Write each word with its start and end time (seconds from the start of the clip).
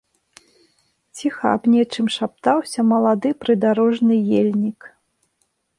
Ціха 1.19 1.45
аб 1.59 1.63
нечым 1.73 2.05
шаптаўся 2.15 2.79
малады 2.95 3.29
прыдарожны 3.45 4.15
ельнік. 4.41 4.79